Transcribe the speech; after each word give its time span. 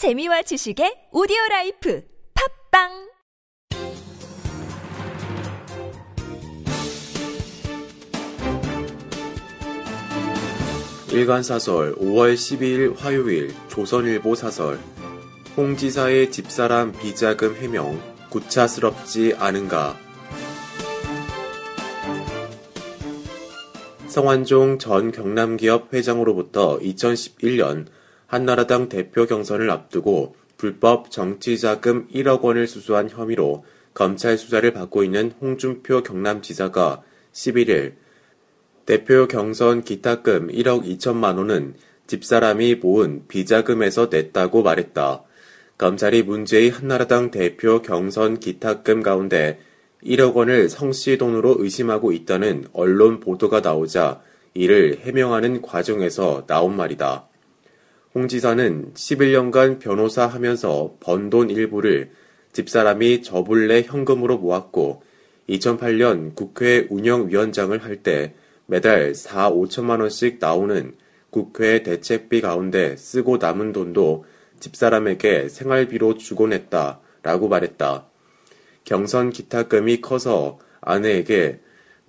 재미와 0.00 0.40
지식의 0.40 1.10
오디오 1.12 1.36
life 1.50 2.02
팟빵! 2.32 3.10
일간사설 11.12 11.96
5월 11.96 12.32
12일 12.32 12.96
화요일 12.96 13.52
조선일보 13.68 14.34
사설. 14.34 14.78
홍 15.58 15.76
지사의 15.76 16.30
집사람 16.30 16.92
비자금 16.92 17.54
해명 17.56 18.00
구차스럽지 18.30 19.34
않은가? 19.36 19.98
성완종 24.06 24.78
전 24.78 25.12
경남기업 25.12 25.92
회장으로부터 25.92 26.78
2011년 26.78 27.99
한나라당 28.30 28.88
대표 28.88 29.26
경선을 29.26 29.68
앞두고 29.72 30.36
불법 30.56 31.10
정치자금 31.10 32.06
1억 32.14 32.42
원을 32.42 32.68
수수한 32.68 33.10
혐의로 33.10 33.64
검찰 33.92 34.38
수사를 34.38 34.72
받고 34.72 35.02
있는 35.02 35.32
홍준표 35.40 36.04
경남지사가 36.04 37.02
11일 37.32 37.94
대표 38.86 39.26
경선 39.26 39.82
기타금 39.82 40.46
1억 40.46 40.84
2천만 40.84 41.38
원은 41.38 41.74
집사람이 42.06 42.76
모은 42.76 43.24
비자금에서 43.26 44.10
냈다고 44.12 44.62
말했다. 44.62 45.24
검찰이 45.76 46.22
문제의 46.22 46.70
한나라당 46.70 47.32
대표 47.32 47.82
경선 47.82 48.38
기타금 48.38 49.02
가운데 49.02 49.58
1억 50.04 50.36
원을 50.36 50.68
성씨 50.68 51.18
돈으로 51.18 51.56
의심하고 51.58 52.12
있다는 52.12 52.66
언론 52.74 53.18
보도가 53.18 53.60
나오자 53.60 54.20
이를 54.54 55.00
해명하는 55.00 55.62
과정에서 55.62 56.44
나온 56.46 56.76
말이다. 56.76 57.29
홍 58.14 58.26
지사는 58.28 58.92
11년간 58.94 59.78
변호사 59.78 60.26
하면서 60.26 60.96
번 61.00 61.30
돈 61.30 61.48
일부를 61.50 62.10
집사람이 62.52 63.22
저불내 63.22 63.82
현금으로 63.82 64.38
모았고 64.38 65.02
2008년 65.48 66.34
국회 66.34 66.86
운영위원장을 66.90 67.76
할 67.82 68.02
때 68.02 68.34
매달 68.66 69.14
4, 69.14 69.50
5천만 69.50 70.00
원씩 70.00 70.38
나오는 70.40 70.94
국회 71.30 71.82
대책비 71.82 72.40
가운데 72.40 72.96
쓰고 72.96 73.36
남은 73.36 73.72
돈도 73.72 74.24
집사람에게 74.58 75.48
생활비로 75.48 76.16
주곤 76.18 76.52
했다 76.52 77.00
라고 77.22 77.48
말했다. 77.48 78.06
경선 78.84 79.30
기타금이 79.30 80.00
커서 80.00 80.58
아내에게 80.80 81.60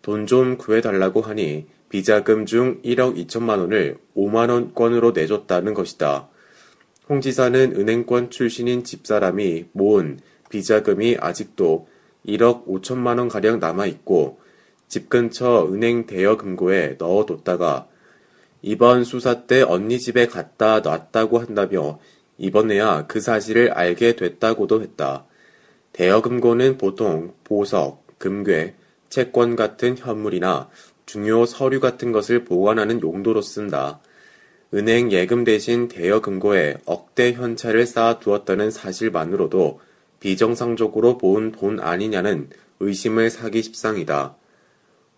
돈 0.02 0.26
좀 0.26 0.58
구해달라고 0.58 1.22
하니 1.22 1.68
비자금 1.92 2.46
중 2.46 2.82
1억 2.84 3.18
2천만 3.18 3.60
원을 3.60 3.98
5만 4.16 4.50
원권으로 4.50 5.12
내줬다는 5.12 5.74
것이다. 5.74 6.30
홍 7.10 7.20
지사는 7.20 7.76
은행권 7.76 8.30
출신인 8.30 8.86
집사람이 8.86 9.66
모은 9.74 10.22
비자금이 10.50 11.18
아직도 11.20 11.90
1억 12.26 12.66
5천만 12.66 13.20
원 13.20 13.28
가량 13.28 13.60
남아 13.60 13.88
있고 13.88 14.40
집 14.88 15.10
근처 15.10 15.68
은행 15.70 16.06
대여 16.06 16.38
금고에 16.38 16.96
넣어뒀다가 16.98 17.90
이번 18.62 19.04
수사 19.04 19.46
때 19.46 19.62
언니 19.62 20.00
집에 20.00 20.28
갖다 20.28 20.80
놨다고 20.80 21.40
한다며 21.40 22.00
이번에야 22.38 23.06
그 23.08 23.20
사실을 23.20 23.72
알게 23.72 24.16
됐다고도 24.16 24.82
했다. 24.82 25.26
대여 25.92 26.22
금고는 26.22 26.78
보통 26.78 27.34
보석, 27.44 28.18
금괴, 28.18 28.76
채권 29.10 29.58
같은 29.58 29.98
현물이나 29.98 30.70
중요 31.12 31.46
서류 31.46 31.82
같은 31.82 32.14
것을 32.14 32.46
보관하는 32.46 33.02
용도로 33.02 33.42
쓴다. 33.42 34.00
은행 34.74 35.12
예금 35.12 35.44
대신 35.44 35.90
대여 35.90 36.22
금고에 36.22 36.78
억대 36.86 37.34
현찰을 37.34 37.86
쌓아 37.86 38.20
두었다는 38.20 38.72
사실만으로도 38.72 39.82
비정상적으로 40.22 41.16
모은 41.22 41.52
돈 41.52 41.82
아니냐는 41.82 42.50
의심을 42.80 43.30
사기 43.30 43.62
십상이다. 43.62 44.38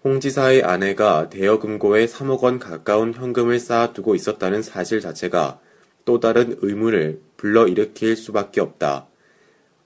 홍 0.03 0.19
지사의 0.19 0.63
아내가 0.63 1.29
대여 1.29 1.59
금고에 1.59 2.07
3억 2.07 2.41
원 2.41 2.57
가까운 2.57 3.13
현금을 3.13 3.59
쌓아두고 3.59 4.15
있었다는 4.15 4.63
사실 4.63 4.99
자체가 4.99 5.59
또 6.05 6.19
다른 6.19 6.57
의문을 6.63 7.21
불러일으킬 7.37 8.15
수밖에 8.15 8.61
없다. 8.61 9.05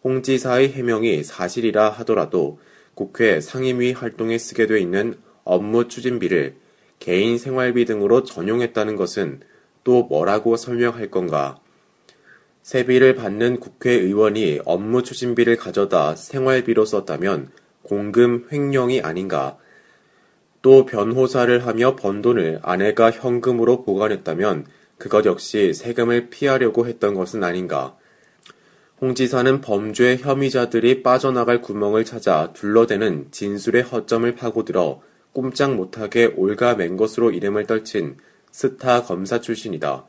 홍 0.05 0.23
지사의 0.23 0.71
해명이 0.71 1.25
사실이라 1.25 1.89
하더라도 1.89 2.59
국회 2.93 3.41
상임위 3.41 3.91
활동에 3.91 4.37
쓰게 4.37 4.67
돼 4.67 4.79
있는 4.79 5.26
업무 5.47 5.87
추진비를 5.87 6.55
개인 6.99 7.37
생활비 7.37 7.85
등으로 7.85 8.23
전용했다는 8.23 8.95
것은 8.97 9.39
또 9.83 10.03
뭐라고 10.03 10.57
설명할 10.57 11.09
건가? 11.09 11.59
세비를 12.63 13.15
받는 13.15 13.61
국회의원이 13.61 14.59
업무 14.65 15.03
추진비를 15.03 15.55
가져다 15.55 16.15
생활비로 16.15 16.83
썼다면 16.83 17.49
공금 17.81 18.47
횡령이 18.51 18.99
아닌가? 19.01 19.57
또 20.61 20.85
변호사를 20.85 21.65
하며 21.65 21.95
번 21.95 22.21
돈을 22.21 22.59
아내가 22.61 23.09
현금으로 23.09 23.83
보관했다면 23.83 24.65
그것 24.97 25.25
역시 25.25 25.73
세금을 25.73 26.29
피하려고 26.29 26.87
했던 26.87 27.13
것은 27.13 27.45
아닌가. 27.45 27.95
홍 28.99 29.15
지사는 29.15 29.61
범죄 29.61 30.17
혐의자들이 30.17 31.03
빠져나갈 31.03 31.61
구멍을 31.61 32.03
찾아 32.03 32.51
둘러대는 32.51 33.27
진술의 33.31 33.83
허점을 33.83 34.29
파고들어 34.35 35.01
꼼짝 35.37 35.75
못하게 35.75 36.33
올가맨 36.35 36.97
것으로 36.97 37.29
이름을 37.29 37.67
떨친 37.67 38.17
스타 38.49 39.03
검사 39.03 39.39
출신이다. 39.39 40.07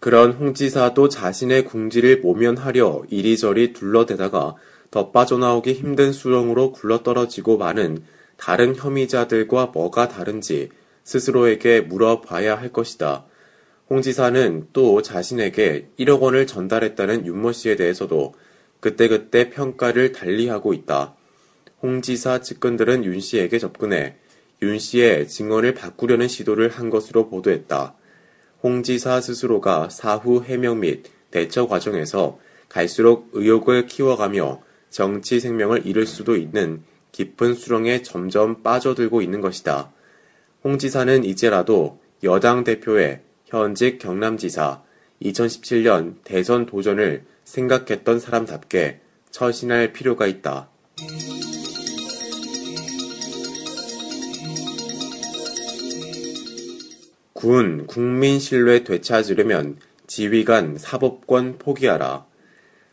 그런 0.00 0.32
홍 0.32 0.54
지사도 0.54 1.08
자신의 1.08 1.66
궁지를 1.66 2.20
모면하려 2.20 3.04
이리저리 3.10 3.72
둘러대다가 3.72 4.56
더 4.90 5.12
빠져나오기 5.12 5.74
힘든 5.74 6.12
수렁으로 6.12 6.72
굴러떨어지고 6.72 7.58
마는 7.58 8.02
다른 8.36 8.74
혐의자들과 8.74 9.66
뭐가 9.66 10.08
다른지 10.08 10.70
스스로에게 11.04 11.82
물어봐야 11.82 12.56
할 12.58 12.72
것이다. 12.72 13.26
홍 13.88 14.02
지사는 14.02 14.66
또 14.72 15.00
자신에게 15.00 15.90
1억 15.96 16.22
원을 16.22 16.48
전달했다는 16.48 17.24
윤모 17.24 17.52
씨에 17.52 17.76
대해서도 17.76 18.34
그때그때 18.80 19.50
평가를 19.50 20.10
달리하고 20.10 20.74
있다. 20.74 21.14
홍 21.80 22.02
지사 22.02 22.40
측근들은 22.40 23.04
윤 23.04 23.20
씨에게 23.20 23.60
접근해 23.60 24.16
윤 24.62 24.78
씨의 24.78 25.28
증언을 25.28 25.74
바꾸려는 25.74 26.28
시도를 26.28 26.68
한 26.68 26.90
것으로 26.90 27.28
보도했다. 27.28 27.94
홍 28.62 28.82
지사 28.82 29.20
스스로가 29.20 29.90
사후 29.90 30.42
해명 30.42 30.80
및 30.80 31.04
대처 31.30 31.66
과정에서 31.66 32.38
갈수록 32.68 33.28
의혹을 33.32 33.86
키워가며 33.86 34.62
정치 34.90 35.40
생명을 35.40 35.86
잃을 35.86 36.06
수도 36.06 36.36
있는 36.36 36.82
깊은 37.12 37.54
수렁에 37.54 38.02
점점 38.02 38.62
빠져들고 38.62 39.22
있는 39.22 39.40
것이다. 39.40 39.92
홍 40.62 40.78
지사는 40.78 41.24
이제라도 41.24 42.00
여당 42.22 42.64
대표의 42.64 43.20
현직 43.44 43.98
경남지사 43.98 44.82
2017년 45.22 46.16
대선 46.24 46.66
도전을 46.66 47.24
생각했던 47.44 48.18
사람답게 48.18 49.00
처신할 49.30 49.92
필요가 49.92 50.26
있다. 50.26 50.68
군 57.44 57.86
국민 57.86 58.40
신뢰 58.40 58.84
되찾으려면 58.84 59.76
지휘관 60.06 60.78
사법권 60.78 61.58
포기하라. 61.58 62.24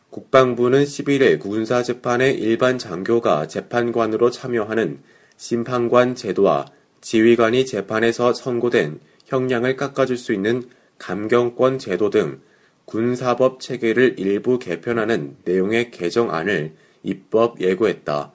국방부는 0.10 0.84
11일 0.84 1.40
군사재판의 1.40 2.38
일반 2.38 2.78
장교가 2.78 3.48
재판관으로 3.48 4.30
참여하는 4.30 5.00
심판관 5.38 6.16
제도와 6.16 6.66
지휘관이 7.00 7.66
재판에서 7.66 8.34
선고된 8.34 9.00
형량을 9.28 9.78
깎아줄 9.78 10.18
수 10.18 10.34
있는 10.34 10.64
감경권 10.98 11.80
제도 11.80 12.10
등 12.10 12.42
군사법 12.84 13.62
체계를 13.62 14.16
일부 14.20 14.60
개편하는 14.60 15.38
내용의 15.46 15.92
개정안을 15.92 16.74
입법 17.04 17.62
예고했다. 17.62 18.34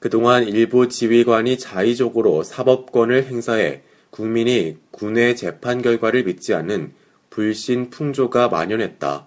그동안 0.00 0.46
일부 0.46 0.90
지휘관이 0.90 1.56
자의적으로 1.56 2.42
사법권을 2.42 3.24
행사해 3.24 3.83
국민이 4.14 4.76
군의 4.92 5.34
재판 5.34 5.82
결과를 5.82 6.22
믿지 6.22 6.54
않는 6.54 6.92
불신 7.30 7.90
풍조가 7.90 8.48
만연했다. 8.48 9.26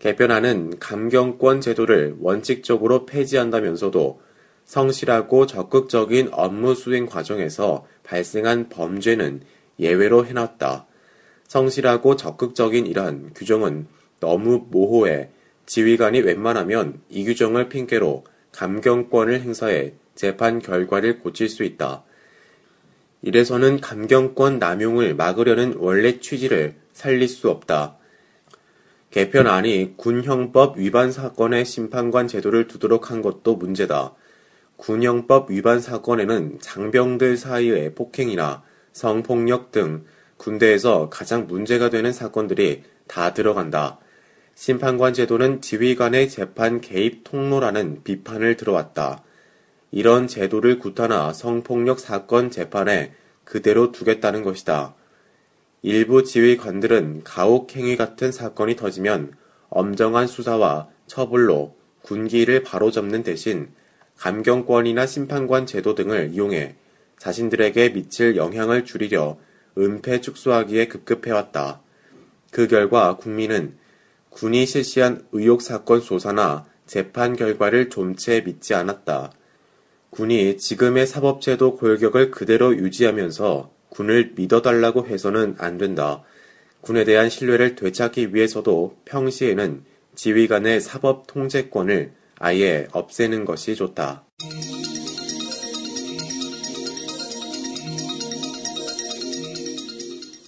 개편안은 0.00 0.80
감경권 0.80 1.60
제도를 1.60 2.16
원칙적으로 2.18 3.06
폐지한다면서도 3.06 4.20
성실하고 4.64 5.46
적극적인 5.46 6.30
업무 6.32 6.74
수행 6.74 7.06
과정에서 7.06 7.86
발생한 8.02 8.68
범죄는 8.68 9.42
예외로 9.78 10.26
해놨다. 10.26 10.86
성실하고 11.46 12.16
적극적인 12.16 12.88
이러한 12.88 13.30
규정은 13.32 13.86
너무 14.18 14.66
모호해 14.72 15.28
지휘관이 15.66 16.22
웬만하면 16.22 17.00
이 17.10 17.24
규정을 17.24 17.68
핑계로 17.68 18.24
감경권을 18.50 19.42
행사해 19.42 19.94
재판 20.16 20.58
결과를 20.58 21.20
고칠 21.20 21.48
수 21.48 21.62
있다. 21.62 22.02
이래서는 23.26 23.80
감경권 23.80 24.60
남용을 24.60 25.16
막으려는 25.16 25.74
원래 25.78 26.20
취지를 26.20 26.76
살릴 26.92 27.26
수 27.26 27.50
없다. 27.50 27.96
개편안이 29.10 29.94
군형법 29.96 30.78
위반 30.78 31.10
사건의 31.10 31.64
심판관 31.64 32.28
제도를 32.28 32.68
두도록 32.68 33.10
한 33.10 33.22
것도 33.22 33.56
문제다. 33.56 34.14
군형법 34.76 35.50
위반 35.50 35.80
사건에는 35.80 36.58
장병들 36.60 37.36
사이의 37.36 37.96
폭행이나 37.96 38.62
성폭력 38.92 39.72
등 39.72 40.04
군대에서 40.36 41.10
가장 41.10 41.48
문제가 41.48 41.90
되는 41.90 42.12
사건들이 42.12 42.84
다 43.08 43.34
들어간다. 43.34 43.98
심판관 44.54 45.14
제도는 45.14 45.62
지휘관의 45.62 46.28
재판 46.28 46.80
개입 46.80 47.24
통로라는 47.24 48.04
비판을 48.04 48.56
들어왔다. 48.56 49.24
이런 49.96 50.28
제도를 50.28 50.78
구타나 50.78 51.32
성폭력 51.32 52.00
사건 52.00 52.50
재판에 52.50 53.14
그대로 53.44 53.92
두겠다는 53.92 54.42
것이다. 54.42 54.94
일부 55.80 56.22
지휘관들은 56.22 57.22
가혹행위 57.24 57.96
같은 57.96 58.30
사건이 58.30 58.76
터지면 58.76 59.32
엄정한 59.70 60.26
수사와 60.26 60.90
처벌로 61.06 61.76
군기를 62.02 62.62
바로잡는 62.62 63.22
대신 63.22 63.70
감경권이나 64.18 65.06
심판관 65.06 65.64
제도 65.64 65.94
등을 65.94 66.28
이용해 66.34 66.74
자신들에게 67.18 67.94
미칠 67.94 68.36
영향을 68.36 68.84
줄이려 68.84 69.38
은폐 69.78 70.20
축소하기에 70.20 70.88
급급해왔다. 70.88 71.80
그 72.50 72.66
결과 72.68 73.16
국민은 73.16 73.78
군이 74.28 74.66
실시한 74.66 75.24
의혹 75.32 75.62
사건 75.62 76.02
조사나 76.02 76.66
재판 76.84 77.34
결과를 77.34 77.88
좀채 77.88 78.42
믿지 78.42 78.74
않았다. 78.74 79.32
군이 80.16 80.56
지금의 80.56 81.06
사법제도 81.06 81.76
골격을 81.76 82.30
그대로 82.30 82.74
유지하면서 82.74 83.70
군을 83.90 84.32
믿어달라고 84.34 85.06
해서는 85.06 85.56
안 85.58 85.76
된다. 85.76 86.22
군에 86.80 87.04
대한 87.04 87.28
신뢰를 87.28 87.74
되찾기 87.74 88.34
위해서도 88.34 88.96
평시에는 89.04 89.82
지휘관의 90.14 90.80
사법 90.80 91.26
통제권을 91.26 92.12
아예 92.38 92.88
없애는 92.92 93.44
것이 93.44 93.74
좋다. 93.74 94.24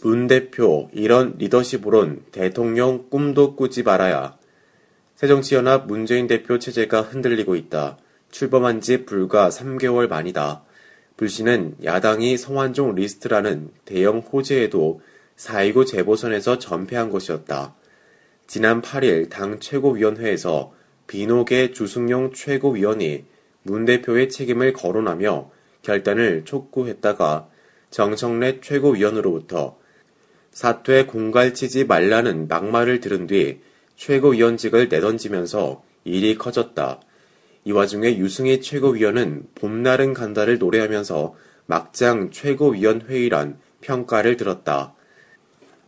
문 0.01 0.29
대표, 0.29 0.89
이런 0.95 1.35
리더십으론 1.37 2.23
대통령 2.33 3.11
꿈도 3.11 3.55
꾸지 3.55 3.83
말아야. 3.83 4.39
새정치연합 5.17 5.87
문재인 5.87 6.27
대표 6.27 6.59
체제가 6.59 7.03
흔들리고 7.03 7.55
있다. 7.55 7.99
출범한 8.31 8.81
지 8.81 9.05
불과 9.05 9.49
3개월 9.49 10.09
만이다. 10.09 10.63
불씨는 11.17 11.77
야당이 11.83 12.37
성완종 12.37 12.95
리스트라는 12.95 13.71
대형 13.85 14.19
호재에도 14.19 15.01
4.29 15.37 15.87
재보선에서 15.87 16.59
전패한 16.59 17.11
것이었다. 17.11 17.75
지난 18.47 18.83
8일 18.83 19.29
당 19.29 19.61
최고위원회에서 19.61 20.73
비노계 21.07 21.73
주승용 21.73 22.33
최고위원이 22.33 23.25
문 23.63 23.85
대표의 23.85 24.29
책임을 24.29 24.73
거론하며 24.73 25.51
결단을 25.83 26.45
촉구했다가 26.45 27.49
정청래 27.91 28.61
최고위원으로부터 28.61 29.79
사퇴 30.51 31.07
공갈치지 31.07 31.85
말라는 31.85 32.49
막말을 32.49 33.01
들은 33.01 33.27
뒤 33.27 33.61
최고위원직을 33.97 34.89
내던지면서 34.89 35.83
일이 36.05 36.37
커졌다. 36.37 37.01
이 37.65 37.73
와중에 37.73 38.17
유승희 38.17 38.61
최고위원은 38.61 39.49
봄날은 39.55 40.15
간다를 40.15 40.59
노래하면서 40.59 41.35
막장 41.67 42.31
최고위원 42.31 43.03
회의란 43.03 43.59
평가를 43.81 44.37
들었다. 44.37 44.95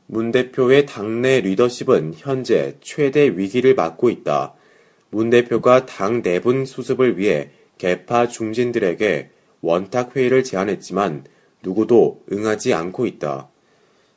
문 0.07 0.33
대표의 0.33 0.87
당내 0.87 1.41
리더십은 1.41 2.15
현재 2.17 2.77
최대 2.81 3.29
위기를 3.37 3.75
맞고 3.75 4.11
있다. 4.11 4.55
문 5.11 5.31
대표가 5.31 5.87
당 5.87 6.23
내분 6.23 6.67
수습을 6.67 7.17
위해 7.17 7.51
개파 7.79 8.29
중진들에게 8.29 9.31
원탁 9.61 10.17
회의를 10.17 10.45
제안했지만 10.45 11.25
누구도 11.63 12.25
응하지 12.33 12.75
않고 12.75 13.07
있다. 13.07 13.49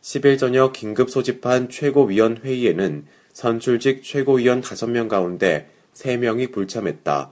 10일 0.02 0.38
저녁 0.38 0.74
긴급 0.74 1.10
소집한 1.10 1.70
최고위원 1.70 2.38
회의에는 2.44 3.06
선출직 3.32 4.04
최고위원 4.04 4.62
5명 4.62 5.08
가운데 5.08 5.70
3명이 5.94 6.52
불참했다. 6.52 7.32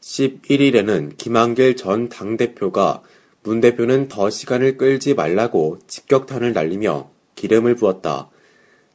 11일에는 0.00 1.16
김한길 1.16 1.76
전 1.76 2.08
당대표가 2.08 3.02
문 3.42 3.60
대표는 3.60 4.08
더 4.08 4.30
시간을 4.30 4.76
끌지 4.76 5.14
말라고 5.14 5.78
직격탄을 5.86 6.52
날리며 6.52 7.10
기름을 7.34 7.74
부었다. 7.76 8.30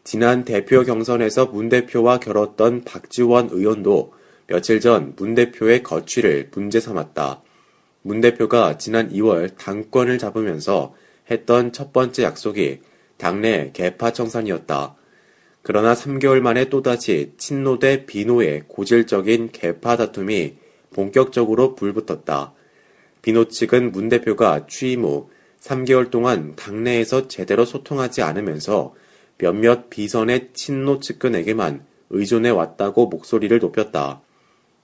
지난 0.03 0.45
대표 0.45 0.83
경선에서 0.83 1.47
문 1.47 1.69
대표와 1.69 2.19
결었던 2.19 2.83
박지원 2.83 3.49
의원도 3.51 4.13
며칠 4.47 4.79
전 4.79 5.13
문 5.17 5.33
대표의 5.33 5.81
거취를 5.81 6.49
문제 6.51 6.79
삼았다. 6.79 7.41
문 8.03 8.21
대표가 8.21 8.77
지난 8.77 9.11
2월 9.11 9.57
당권을 9.57 10.19
잡으면서 10.19 10.93
했던 11.31 11.71
첫 11.71 11.91
번째 11.91 12.23
약속이 12.23 12.81
당내 13.17 13.71
개파 13.73 14.11
청산이었다. 14.13 14.95
그러나 15.63 15.95
3개월 15.95 16.41
만에 16.41 16.69
또다시 16.69 17.33
친노 17.37 17.79
대 17.79 18.05
비노의 18.05 18.65
고질적인 18.67 19.49
개파 19.51 19.97
다툼이 19.97 20.64
본격적으로 20.95 21.75
불붙었다. 21.75 22.53
비노 23.21 23.49
측은 23.49 23.91
문 23.91 24.07
대표가 24.07 24.65
취임 24.67 25.03
후 25.03 25.29
3개월 25.59 26.09
동안 26.09 26.55
당내에서 26.55 27.27
제대로 27.27 27.65
소통하지 27.65 28.21
않으면서 28.21 28.95
몇몇 29.37 29.89
비선의 29.89 30.51
친노 30.53 31.01
측근에게만 31.01 31.85
의존해 32.11 32.49
왔다고 32.49 33.07
목소리를 33.07 33.59
높였다. 33.59 34.21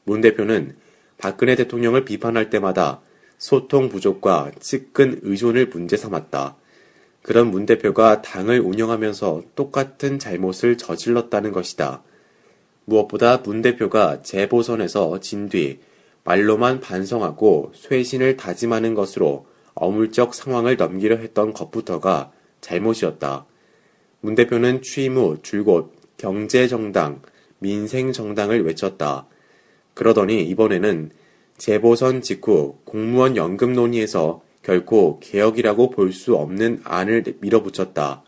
문 0.04 0.20
대표는 0.20 0.76
박근혜 1.18 1.56
대통령을 1.56 2.04
비판할 2.04 2.50
때마다 2.50 3.00
소통 3.38 3.88
부족과 3.88 4.52
측근 4.60 5.20
의존을 5.22 5.68
문제 5.68 5.96
삼았다. 5.96 6.58
그런 7.22 7.52
문 7.52 7.66
대표가 7.66 8.22
당을 8.22 8.60
운영하면서 8.60 9.44
똑같은 9.56 10.20
잘못을 10.20 10.78
저질렀다는 10.78 11.54
것이다. 11.54 12.04
무엇보다 12.86 13.38
문 13.38 13.62
대표가 13.62 14.22
재보선에서 14.24 15.20
진 15.22 15.48
뒤 15.48 15.80
말로만 16.24 16.80
반성하고 16.80 17.72
쇄신을 17.76 18.38
다짐하는 18.38 18.94
것으로 18.94 19.46
어물적 19.74 20.34
상황을 20.36 20.78
넘기려 20.78 21.18
했던 21.18 21.54
것부터가 21.54 22.32
잘못이었다. 22.62 23.46
문 24.22 24.36
대표는 24.36 24.82
취임 24.82 25.16
후 25.16 25.38
줄곧 25.42 25.94
경제정당, 26.18 27.22
민생정당을 27.60 28.64
외쳤다. 28.64 29.26
그러더니 29.94 30.44
이번에는 30.44 31.12
재보선 31.58 32.22
직후 32.22 32.78
공무원 32.86 33.36
연금 33.36 33.74
논의에서 33.74 34.42
결코 34.62 35.20
개혁이라고 35.20 35.90
볼 35.90 36.12
수 36.12 36.36
없는 36.36 36.82
안을 36.84 37.24
밀어붙였다. 37.40 38.24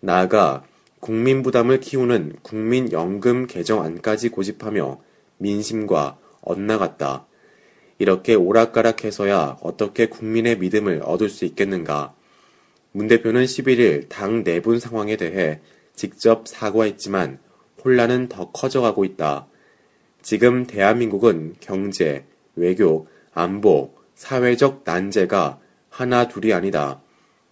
나아가 0.00 0.64
국민 1.00 1.42
부담을 1.42 1.80
키우는 1.80 2.36
국민연금 2.42 3.46
개정안까지 3.46 4.30
고집하며 4.30 4.98
민심과 5.38 6.18
엇나갔다. 6.48 7.26
이렇게 7.98 8.34
오락가락해서야 8.34 9.58
어떻게 9.60 10.06
국민의 10.06 10.58
믿음을 10.58 11.02
얻을 11.04 11.28
수 11.28 11.44
있겠는가. 11.44 12.14
문 12.92 13.06
대표는 13.06 13.44
11일 13.44 14.08
당 14.08 14.42
내분 14.44 14.80
상황에 14.80 15.16
대해 15.16 15.60
직접 15.94 16.48
사과했지만 16.48 17.38
혼란은 17.84 18.28
더 18.28 18.50
커져가고 18.50 19.04
있다. 19.04 19.46
지금 20.22 20.66
대한민국은 20.66 21.54
경제, 21.60 22.24
외교, 22.56 23.08
안보, 23.32 23.94
사회적 24.14 24.82
난제가 24.84 25.60
하나 25.88 26.28
둘이 26.28 26.52
아니다. 26.52 27.00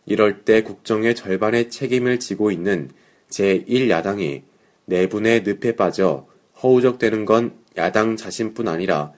이럴 0.05 0.45
때 0.45 0.63
국정의 0.63 1.15
절반의 1.15 1.71
책임을 1.71 2.21
지고 2.21 2.51
있는 2.51 2.91
제1야당이 3.31 4.43
내분의 4.87 5.43
늪에 5.45 5.77
빠져 5.77 6.27
허우적대는 6.63 7.25
건 7.25 7.53
야당 7.77 8.17
자신뿐 8.17 8.69
아니라 8.69 9.13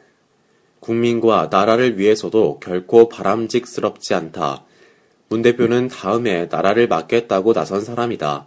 국민과 0.80 1.48
나라를 1.50 1.98
위해서도 1.98 2.60
결코 2.60 3.08
바람직스럽지 3.08 4.14
않다. 4.14 4.64
문 5.28 5.42
대표는 5.42 5.88
다음에 5.88 6.46
나라를 6.46 6.88
맡겠다고 6.88 7.52
나선 7.52 7.82
사람이다. 7.82 8.46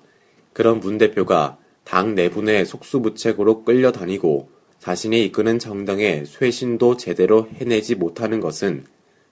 그런 0.53 0.79
문 0.79 0.97
대표가 0.97 1.57
당 1.83 2.15
내분의 2.15 2.65
속수무책으로 2.65 3.63
끌려다니고 3.63 4.49
자신이 4.79 5.25
이끄는 5.25 5.59
정당의 5.59 6.25
쇄신도 6.25 6.97
제대로 6.97 7.47
해내지 7.55 7.95
못하는 7.95 8.39
것은 8.39 8.85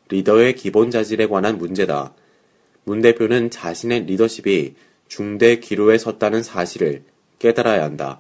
리더의 0.10 0.56
기본 0.56 0.92
자질에 0.92 1.28
관한 1.28 1.58
문제다. 1.58 2.14
문 2.84 3.02
대표는 3.02 3.50
자신의 3.50 4.06
리더십이 4.06 4.76
중대 5.08 5.60
기로에 5.60 5.98
섰다는 5.98 6.44
사실을 6.44 7.04
깨달아야 7.40 7.84
한다. 7.84 8.20